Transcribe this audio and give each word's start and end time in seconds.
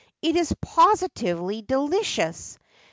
It 0.23 0.35
is 0.35 0.51
positively 0.61 1.61
delicious. 1.61 2.57